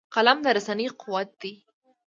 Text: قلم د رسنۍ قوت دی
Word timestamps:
قلم 0.13 0.37
د 0.43 0.47
رسنۍ 0.57 0.87
قوت 1.01 1.29
دی 1.41 1.53